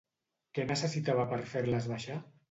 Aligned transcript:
Què 0.57 0.63
necessitava 0.69 1.25
per 1.33 1.39
fer-les 1.51 1.91
baixar? 1.91 2.17